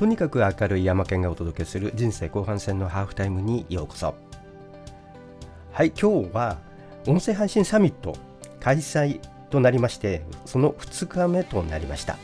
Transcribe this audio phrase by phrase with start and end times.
[0.00, 4.14] とにかく明るい山県がお届けする人生後半戦のハーフタイムにようこそ。
[5.72, 6.56] はい今日は
[7.06, 8.16] 音声配信サミット
[8.60, 12.16] 開催となりましてその2日目となりました。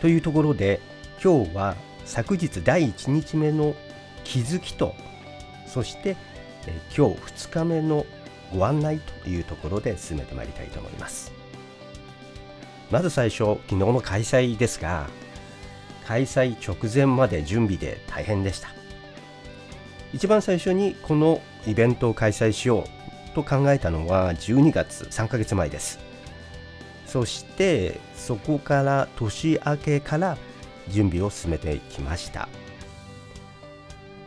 [0.00, 0.80] というところで
[1.22, 3.76] 今日は昨日第1日目の
[4.24, 4.96] 気づきと
[5.68, 6.16] そして
[6.96, 8.04] 今日2日目の
[8.52, 11.30] ご案内というところで進めてまいりたいと思います。
[12.90, 15.06] まず最初昨日の開催ですが
[16.06, 18.68] 開催直前まで準備で大変でした。
[20.12, 25.98] 一番最初にこのイベントを開催しようと考えたのは12月3ヶ月前です。
[27.06, 30.36] そしてそこから年明けから
[30.88, 32.48] 準備を進めてきました。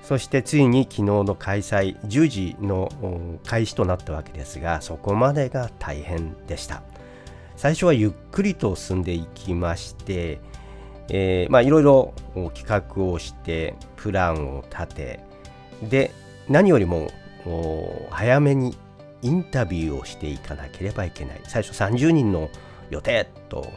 [0.04, 6.82] そしてついに昨日の開催10時の開始となったわけですがそこまでが大変でした。
[7.58, 10.40] 最初はゆっくりと進んでいきまして
[11.10, 12.14] えー、まあいろいろ
[12.54, 15.20] 企画をしてプランを立て
[15.84, 16.12] で
[16.50, 17.10] 何よりも
[18.10, 18.78] 早めに
[19.22, 21.42] インタビューをしていかなければいけない。
[21.46, 22.50] 最初30人の
[22.90, 23.72] 予定と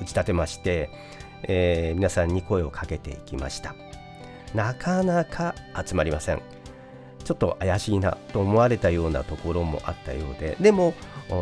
[0.00, 0.90] 打ち立てまして、
[1.44, 3.74] えー、皆さんに声をかけていきました。
[4.54, 5.54] なかなか
[5.86, 6.40] 集まりません。
[7.26, 10.94] ちょっと怪しいなと思われたようなところもあったようででも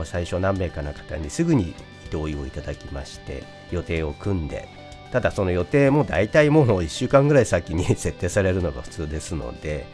[0.05, 1.75] 最初何名かの方にすぐに
[2.11, 4.67] 同意をいただきまして予定を組んで
[5.15, 9.87] ただその予定も大体もう1週間ぐらい先に設定されるのが普通ですので、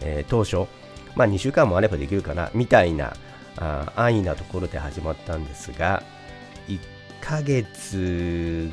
[0.00, 0.66] えー、当初、
[1.14, 3.14] まあ、2週間もあればできるかなみたいな
[3.58, 6.02] あ安易なところで始まったんですが
[6.66, 6.80] 1
[7.20, 8.70] ヶ月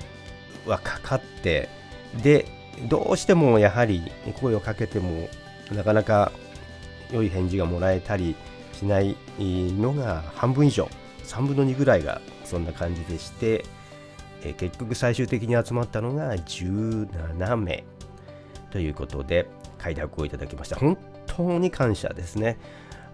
[0.66, 1.68] はかかって
[2.24, 2.46] で
[2.88, 5.28] どうしてもやはり声をかけても
[5.74, 6.32] なかなか
[7.12, 8.38] 良い返事がもらえたり
[8.72, 10.88] しないのが半分以上
[11.26, 13.66] 3分の2ぐらいがそんな感じでして
[14.44, 17.84] え結局最終的に集まったのが17名
[18.72, 19.48] ということで
[19.78, 20.76] 快諾をいただきました。
[20.78, 20.98] 本
[21.28, 22.58] 当に感謝ですね。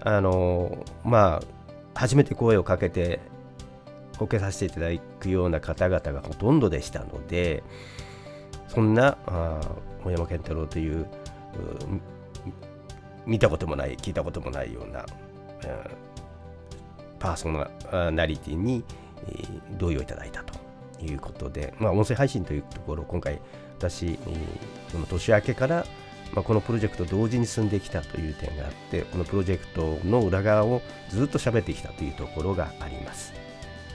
[0.02, 1.48] あのまあ
[1.96, 3.20] 初めて声をかけて
[4.20, 4.88] 受けさせていただ
[5.20, 7.64] くような方々がほとんどでしたので
[8.68, 9.18] そんな
[10.04, 11.08] 小山健太郎という
[13.26, 15.06] 見たこともない聞いたこともないような、
[17.20, 17.50] パーソ
[18.12, 18.84] ナリティに
[19.78, 20.67] 同意をいただいたと。
[21.02, 23.40] いうことで、まあ、音声配信というところ今回
[23.78, 24.18] 私
[24.92, 25.86] その年明けから
[26.34, 33.34] まあ、このプロジェクト同時に進んできたという点があってこのプロジェクトの裏側をずっと喋ってきたというところがあります。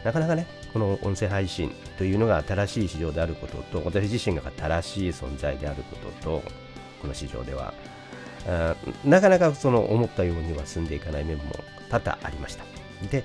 [0.04, 6.42] なかなかねこの音声配信というのが新しい市場であることと私自身が新しい存在であることと
[7.00, 7.72] この市場では
[9.04, 11.44] なかなかその思ったようには進んでいかない面も
[11.88, 12.64] 多々ありました。
[13.10, 13.22] で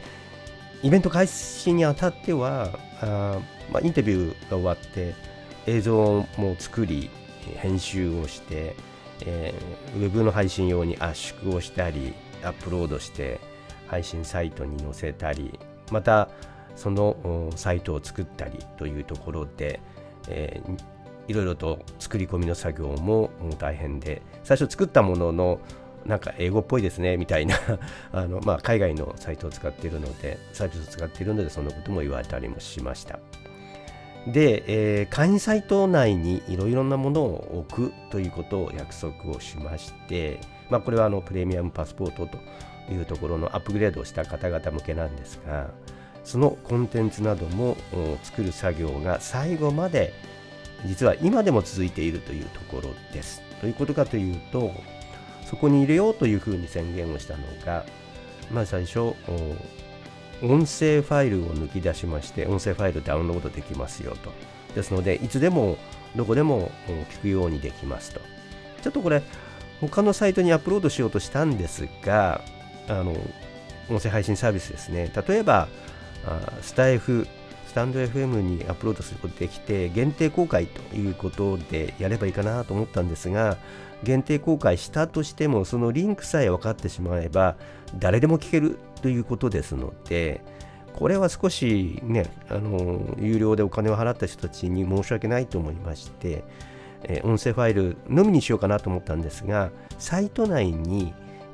[0.83, 3.39] イベント開始にあたってはあ
[3.71, 5.13] まあ、インタビューが終わって
[5.65, 7.09] 映像も作り
[7.57, 8.75] 編集をして、
[9.25, 13.39] えー、ウェブの配信用に圧縮をしたりアップロードして
[13.87, 15.59] 配信サイトに載せたり
[15.91, 16.29] また
[16.75, 19.79] そのサイトを作ったりというところで、
[20.29, 20.81] えー、
[21.27, 25.59] いろいろと作り込みの作業も大変で最初作ったものの
[26.07, 27.55] なんか英語っぽいですねみたいな
[28.11, 33.19] あの、まあ、海外のサイトを使っているのでサービスを使っているのでそんなことも言われたりもしました
[34.27, 42.39] で、えー、会員サイト内にいろいろなものを置くということを約束をしまして、まあ、これはあのプレミアムパスポートと
[42.91, 45.69] いうところのアップグレードをした方々向けなんですが
[46.23, 47.77] そのコンテンツなども
[48.23, 50.13] 作る作業が最後まで
[50.85, 53.41] 実は今でも続いているというところです。
[53.61, 54.71] ということかというと
[55.49, 57.85] そこに入れようというふうに宣言をしたのが
[58.51, 58.99] まあ最初
[60.41, 64.31] 音声ファイルを抜き出しまして音声ファイルダウンロードできますよと。
[64.75, 65.77] ですのでいつでも
[66.15, 66.69] どこでも
[67.11, 68.21] 聞くようにできますと。
[68.83, 69.23] ちょっとこれ
[69.81, 72.41] 他のサイトにアップロードしようとしたんですが
[72.87, 73.15] あの
[73.89, 75.11] 音声配信サービスですね。
[75.27, 75.67] 例えば
[76.61, 77.27] スタイフ
[77.67, 83.57] スタンド FM にアップロードすることできて限定公開ということでやればいいかなと思ったんですが
[84.03, 87.55] 限定公開したとしてもそのリンクさえ分かってしまえば
[87.97, 90.41] 誰でも聞けるということですので
[90.93, 96.43] これは少しねあの有料でお金を払った人たちに申し訳ないと思いまして、
[97.03, 101.13] え音声ファイルのみにしようかなと思ったんですがサイト内に、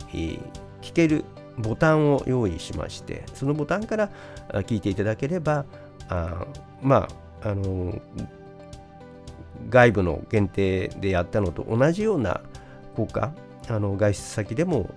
[0.09, 0.39] えー、
[0.81, 1.25] 聞ける
[1.57, 4.09] ボタンを用意しましてそのボタンから
[4.49, 5.65] 聞いていただければ
[6.07, 6.45] あ
[6.81, 7.09] ま
[7.43, 8.01] ああの
[9.69, 12.41] 外部の限定でやったのと同じような
[12.95, 13.31] 効果
[13.69, 14.89] あの外出先でも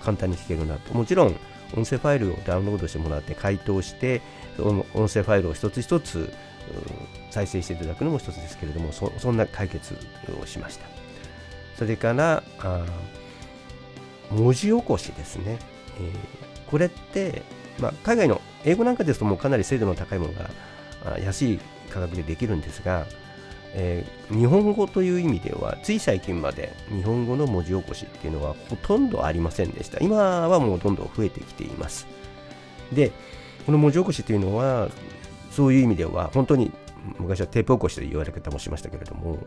[0.00, 0.94] 簡単に聞けるなと。
[0.94, 1.36] もちろん
[1.76, 4.22] 音声ファイルをダウンロードしてもらって回答して
[4.58, 6.32] 音声ファイルを一つ一つ
[7.30, 9.96] 再生していただくのも一つですけれどもそそんな解決
[10.40, 10.86] をしました。
[11.76, 12.42] それから
[14.30, 15.58] 文字起こしですね、
[15.98, 17.42] えー、これって、
[17.78, 20.50] まあ、海外の英語なんかですともうかなり精度の高いものが
[21.18, 21.60] 安い
[21.90, 23.06] 価格でできるんですが、
[23.76, 29.98] えー、日本語という意味ではつい最近まで日本語の文字起こしっていうのはほとんどありませんでした。
[30.00, 32.06] 今はもうどんどん増えてきています。
[32.92, 33.10] で
[33.66, 34.88] この文字起こしというのは
[35.50, 36.70] そういう意味では本当に
[37.18, 39.38] 昔はテープ起こしと言われ方もしましたけれども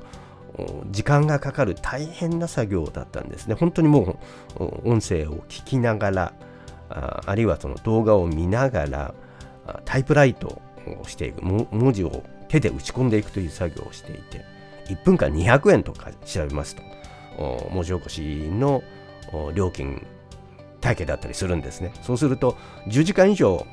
[0.91, 3.55] 時間がかかる大変な作業だったんですね。
[3.55, 4.19] 本当にも
[4.59, 6.33] う音声を聞きながら
[6.89, 9.13] ああるいはその動画を見ながら
[9.85, 10.61] タイプライト
[11.01, 14.45] をしていく文字を手で打ち込んでいくという作業をしていて
[14.87, 16.83] 1分間200円とか調べますと。
[17.71, 18.83] 文字起こしの
[19.53, 20.05] 料金
[20.81, 21.93] 体系だったりするんですね。
[22.01, 22.57] そうすると
[22.87, 23.65] 10時間以上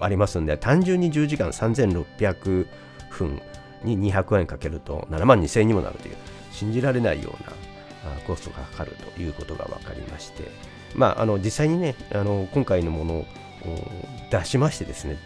[0.00, 2.66] ありますんで単純に10時間3600
[3.10, 3.40] 分
[3.82, 6.16] に200円かけると7万2000円にもなるという
[6.52, 7.52] 信じられないような
[8.26, 10.44] コストがかかるということが分かりまして、
[10.94, 13.26] まあ、あの実際にねあの今回のものを
[14.30, 15.18] 出しましてですね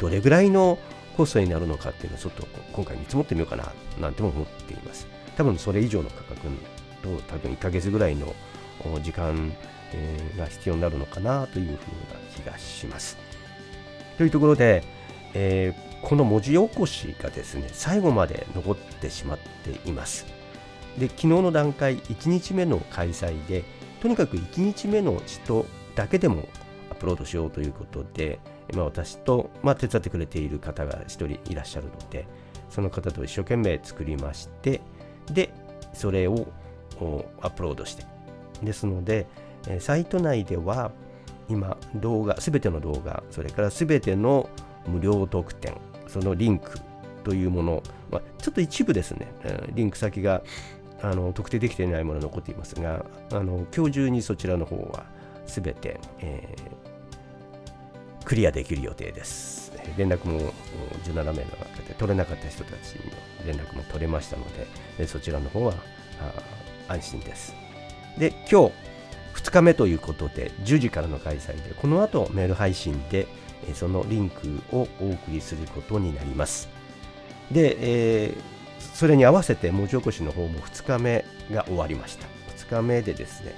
[0.00, 0.78] どれぐらいの
[1.14, 5.06] コストになるのかっていうのをちょっと今回見積もってみようかななんても思っています。
[5.36, 6.40] 多分それ以上の価格
[7.02, 8.34] と多分1ヶ月ぐらいの
[9.02, 9.52] 時間
[10.36, 11.78] が必要になるのかなというふうな
[12.34, 13.16] 気がします。
[14.16, 14.84] というところで、
[15.34, 20.26] えー、この文字起こしがですね最後まで残ってしまっています。
[20.98, 23.64] で昨日の段階1日目の開催で
[24.00, 26.48] とにかく1日目の人だけでも
[26.90, 28.38] アップロードしようということで、
[28.74, 32.26] まあ、私と、まあ、手伝ってくれている方が1人いらっしゃるので
[32.70, 34.80] その方と一生懸命作りまして
[35.32, 35.52] で
[35.92, 36.46] それを
[37.40, 38.14] アップロードして。
[38.62, 39.26] ですので
[39.80, 40.92] サイト内では
[41.48, 44.48] 今動画すべての動画それからすべての
[44.86, 45.74] 無料特典
[46.06, 46.78] そのリンク
[47.22, 49.28] というもの、まあ、ちょっと一部ですね
[49.72, 50.42] リンク先が
[51.02, 55.04] あの特定できていないもの残っていますがあの今日中にそちらの方は
[55.46, 56.83] すべて、えー、
[58.24, 59.72] クリアできる予定です。
[59.96, 60.52] 連絡も
[61.04, 61.42] 17名の中
[61.86, 64.44] で取れなかった人たちの連絡も取れましたの
[64.98, 65.74] でそちらの方は
[66.88, 67.54] 安心です。
[68.18, 68.72] で今日
[69.34, 73.26] 2日目ということで10時からの開催でこの後メール配信で
[73.74, 76.68] そのリンクをお送りすることになります。
[77.50, 77.76] で、
[78.26, 78.34] えー、
[78.94, 82.26] それに合わせて文字起こしの方も2日目が終わりました。
[82.56, 83.54] 2日目でですね、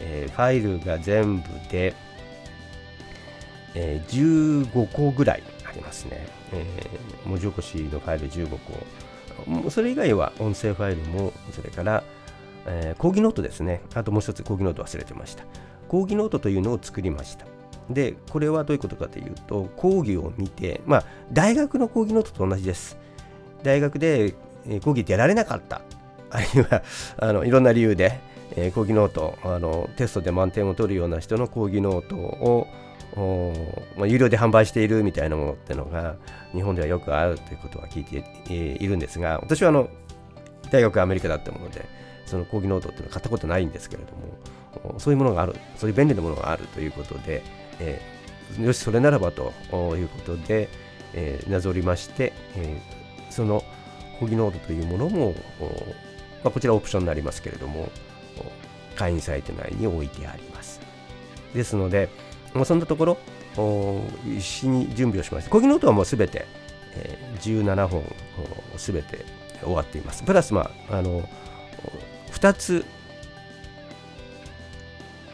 [0.00, 1.94] えー、ファイルが全部で、
[3.74, 8.58] えー、15個ぐらいありますね、えー、文字起こしのファイル15
[9.64, 12.04] 個それ以外は音声ファイルもそれから
[12.66, 13.80] えー、講義ノートですね。
[13.94, 15.44] あともう一つ講義ノート忘れてました。
[15.88, 17.46] 講義ノートというのを作りました。
[17.90, 22.96] で、これはどういうことかというと、講義を見て、まあ、大学の講義ノートと同じです。
[23.62, 24.34] 大学で、
[24.84, 25.82] 講義出られなかった。
[26.30, 26.82] あるいは、
[27.18, 28.20] あのいろんな理由で、
[28.74, 32.68] 講義ノートあの、テストで満点を取るような人の講義ノートを、
[33.14, 36.16] まあ、有料で販売しているみたいなものっていうのが
[36.52, 39.88] 日本ではよくあるということは聞いているんですが私はあの
[40.70, 41.84] 大学アメリカだったもので
[42.26, 44.12] その講義ノートっていうのは買ったことないんですけれど
[44.88, 47.42] も、そういうものがある、そういう便利なものがあるということで、
[47.78, 49.52] えー、よし、それならばと
[49.96, 50.68] いうことで、
[51.12, 53.62] えー、なぞりまして、えー、その
[54.18, 55.34] 講義ノートというものも、
[56.42, 57.90] まあ、こちらオプションになりますけれども、
[58.96, 60.80] 会員サイト内に置いてあります。
[61.54, 62.08] ですので、
[62.54, 63.18] まあ、そんなところ、
[64.26, 65.50] 一緒に準備をしました。
[65.50, 66.46] 講義ノートはもうすべて、
[66.94, 68.04] えー、17本
[68.76, 69.24] すべて
[69.62, 70.22] 終わっています。
[70.22, 71.28] プラス、まあ、あの、
[72.32, 72.84] 2つ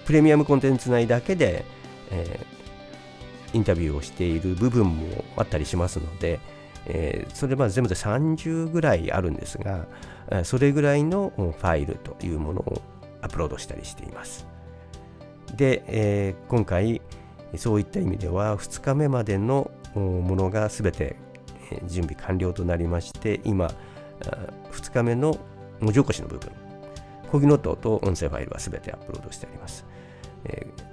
[0.04, 1.64] プレミアムコンテンツ内だけで、
[2.10, 6.40] えー、インタビューをしている部分もあったりしますので、
[6.86, 9.86] えー、それまで全部で30ぐらいあるんですが、
[10.44, 12.82] それぐらいのファイルというものを
[13.20, 14.46] アップロードしたりしています。
[15.56, 17.00] で、えー、今回
[17.56, 21.16] そういった意味では2日目までのものが全て
[21.86, 23.72] 準備完了となりまして今
[24.70, 25.38] 2日目の
[25.80, 26.50] 文字起こしの部分
[27.30, 29.84] 講義ノートと音声ファイルは全てアップロードしてあります。
[30.44, 30.87] えー、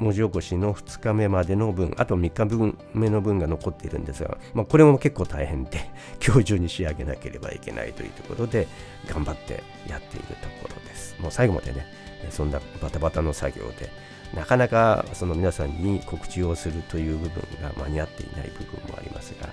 [0.00, 5.90] 文字起こしの2日目までの分、あと3日分目の分が残っているんですが、まあ、これも結構大変で、
[6.26, 8.66] 今日中に仕上げなければいけないというところで、
[9.06, 11.16] 頑張ってやっているところです。
[11.20, 11.86] もう最後までね、
[12.30, 13.90] そんなバタバタの作業で、
[14.34, 19.48] なかなかその皆さんに告知をするという部分が間に合っていない部分もありますが、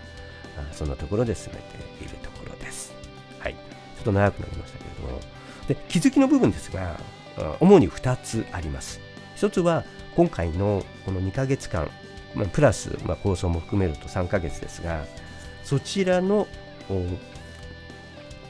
[0.71, 2.93] そんなところで進めているところです。
[3.39, 3.53] はい。
[3.53, 5.19] ちょっと長くなりましたけれども、
[5.67, 6.97] で気づきの部分ですが、
[7.59, 9.06] 主に2つあります。
[9.37, 9.83] 1つは
[10.15, 11.89] 今回のこの2ヶ月間、
[12.35, 15.05] まあ、プラス、まあ、構想も含めると3ヶ月ですが、
[15.63, 16.47] そちらの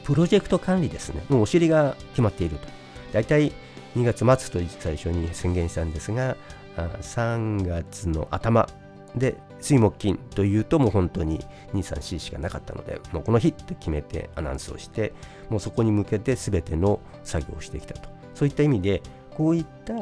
[0.04, 2.66] プロジェクト管理ですね、もうお尻が決まっていると。
[3.12, 3.52] 大体
[3.96, 4.18] 2月
[4.50, 6.36] 末と最初に宣言したんですが、
[6.76, 8.68] 3月の頭
[9.14, 11.40] で水木金というともう本当に
[11.74, 15.12] 23C しかなかったのでもうこの日って決めてアナウンスをして
[15.48, 19.94] もうそこに向けて全ての作業をしてきたとそういった意味でこういった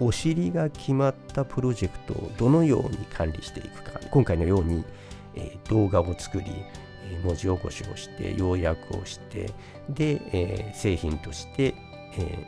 [0.00, 4.00] お尻が決まったプロジェクトをどのように管理していくか。
[4.10, 4.84] 今回のように、
[5.34, 6.46] えー、動画を作り
[7.22, 9.52] 文字起こしをして要約をして
[9.88, 11.74] で、えー、製品として、
[12.16, 12.46] え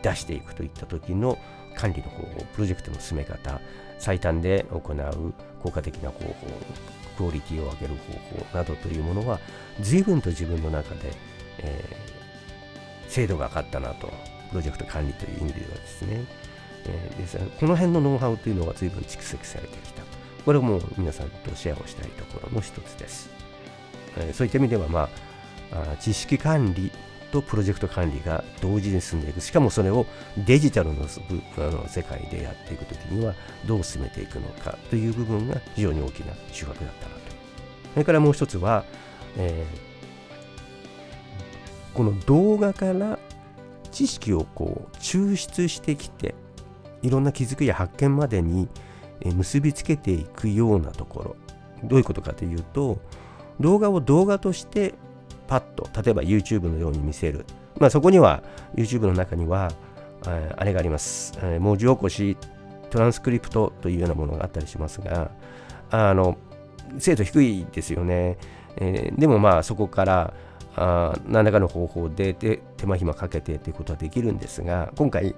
[0.00, 1.38] ー、出していくといった時の
[1.76, 3.60] 管理の方法プロジェクトの進め方
[3.98, 6.34] 最短で行う効果的な方法
[7.16, 9.38] クオリティを上げる方法などというものは
[9.80, 11.12] 随分と自分の中で、
[11.58, 14.08] えー、精度が上がったなと
[14.50, 16.26] プロジェクト管理という意味ではですね、
[16.86, 20.02] えー、ですこの辺のノウハウというのが随分蓄積されてきた
[20.44, 23.30] これも皆さんとシェアをしたいところの一つです、
[24.16, 25.08] えー、そういった意味ではまあ
[25.72, 26.90] あ知識管理
[27.32, 29.40] とプロジェクト管理が同時に進んでいく。
[29.40, 31.06] しかもそれをデジタルの
[31.56, 33.34] あの世界でやっていくときには
[33.66, 37.22] どう進めていくのかという部分が非常に大きな収穫だったなと。
[37.94, 38.84] それからもう一つは、
[39.38, 43.18] えー、この動画から
[43.90, 46.34] 知識をこう抽出してきて
[47.02, 48.68] いろんな気づきや発見までに
[49.24, 51.36] 結びつけていくようなところ。
[51.84, 52.98] どういうことかというと
[53.60, 54.94] 動画を動画として
[55.48, 57.44] パッと例えば YouTube のように見せる、
[57.78, 58.42] まあ、そこには
[58.74, 59.72] YouTube の中には
[60.56, 62.36] あれがあります、文字起こし
[62.90, 65.30] トランスクリプトというようなものがあったりしますが
[65.90, 66.38] あの
[66.98, 68.38] 精度低いですよね、
[68.76, 70.34] えー、でもまあそこから
[70.76, 75.34] あ何らかの方法で手間暇かけてということはできるんですが今回、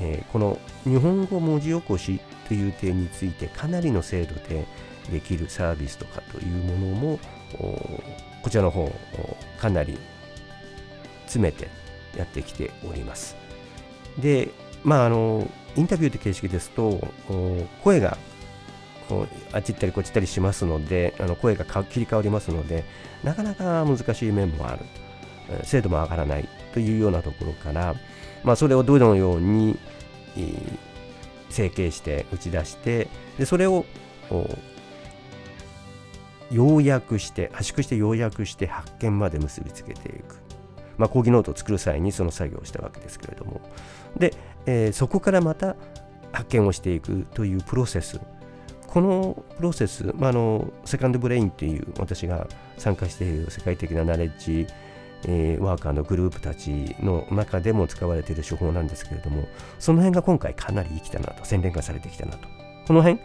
[0.00, 4.66] えー、この日本語文字起こしという点についてかなりの精度で
[5.10, 7.20] できるサービスとかというものも
[8.42, 8.90] こちらの方
[9.58, 9.98] かなり
[11.26, 11.68] 詰めて
[12.16, 13.36] やってきております。
[14.18, 14.48] で、
[14.82, 17.00] まあ、あの、インタビューって形式ですと、
[17.84, 18.18] 声が
[19.08, 22.84] こうあっち行ったりこっち行ったりしますので、あの声が切り替わりますので、
[23.22, 24.84] なかなか難しい面もある。
[25.64, 27.94] 精度も上がらないというようなところから、
[28.44, 29.78] まあ、それをどのように、
[30.36, 30.78] えー、
[31.50, 33.84] 整形して打ち出して、でそれを
[36.50, 40.36] 要約して圧縮して要約して発見まで結びつけていく、
[40.98, 43.60] まあ、講義ノートを作る際にその作業をしたわけですけれども。
[44.16, 44.34] で、
[44.66, 45.76] えー、そこからまた
[46.32, 48.20] 発見をしていくというプロセス。
[48.86, 54.66] このプロセス、まあ、あのセカンドブレインという私が参加している世界的なナレッジ、
[55.24, 59.48] えー、ワーカーのグループたちの中でも使われている手法なんですけれども
[59.78, 62.48] その辺が今回かなり生きたなと洗練化されてきたなと
[62.86, 63.20] この辺、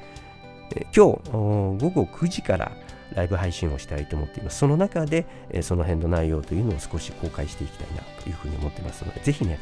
[0.75, 2.71] えー、今日午後9時から
[3.13, 4.59] ライブ配信をしたいと思っています。
[4.59, 9.59] その中で、えその辺の内容というのを少し公開していきたいなというふうに思ってますので、ぜひね、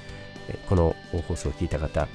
[0.69, 0.95] この
[1.27, 2.07] 放送を聞いた方、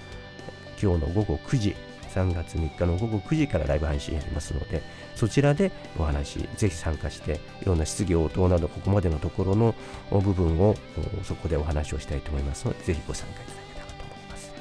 [0.83, 1.77] 今日の午後9時、
[2.19, 4.83] 3月3日の午後9時からライブ配信やりますので、
[5.15, 9.75] そちらでお話、ぜひ参加して、いろんな質疑応答など、ここまでのところの
[10.11, 10.75] 部分を
[11.23, 14.53] そこでお話をしたいと思いますので、ぜひご参加いただけたらと思います。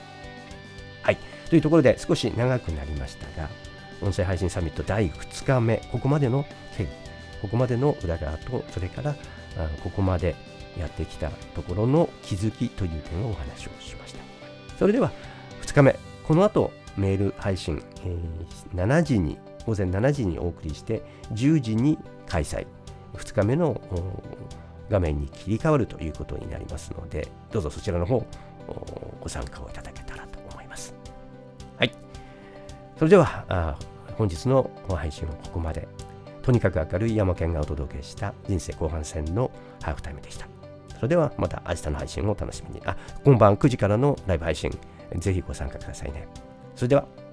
[1.02, 1.18] はい。
[1.50, 3.50] というところで少し長くなりましたが、
[4.02, 6.46] 音声配信サミット第2日目、ここまでの
[6.78, 6.88] 経緯、
[7.42, 9.16] ここまでの裏側と、それから
[9.84, 10.36] ここまで
[10.80, 14.20] やってきたところの気づきという点をお話をしました。
[14.78, 15.12] それでは
[15.64, 22.66] 2日目、この後メール配信、えー、7時に、午前7時にお送りして、10時に開催、
[23.14, 23.82] 2日目の
[24.90, 28.26] 画面に切り替わるということになりますので、どうぞそちらの方、
[29.22, 30.94] ご参加をいただけたらと思います。
[31.78, 31.92] はい。
[32.98, 33.78] それでは、
[34.18, 35.88] 本日の配信はここまで。
[36.42, 39.52] とにかく明るい山県がお届けした人生後半戦の
[39.82, 40.48] ハーフタイムでした。
[40.96, 42.82] それではまた明日の配信をお楽しみに。
[42.86, 44.72] あ、今晩9時からのライブ配信、
[45.18, 46.26] ぜひご参加くださいね。
[46.78, 47.27] それでは。